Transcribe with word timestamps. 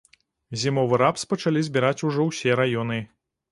Зімовы 0.61 0.99
рапс 1.01 1.27
пачалі 1.35 1.63
збіраць 1.69 2.05
ужо 2.11 2.27
ўсе 2.33 2.59
раёны. 2.63 3.01